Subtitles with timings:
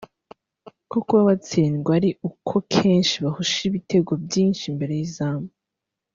[0.89, 5.49] ko kuba batsindwa ari uko kenshi bahusha ibitego byinshi imbere y’izamu